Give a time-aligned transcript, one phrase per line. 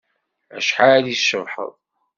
[0.57, 1.73] Acḥal i tcebḥeḍ.